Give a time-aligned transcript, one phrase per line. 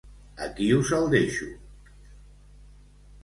[0.45, 1.49] Aquí us el deixo!